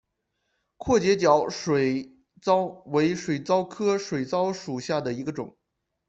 [0.77, 2.11] 阔节角水
[2.41, 5.55] 蚤为角水蚤科角水蚤属下的一个种。